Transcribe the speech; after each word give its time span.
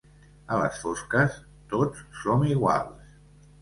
A 0.55 0.57
les 0.61 0.79
fosques 0.85 1.37
tots 1.77 2.05
som 2.25 2.51
iguals. 2.57 3.19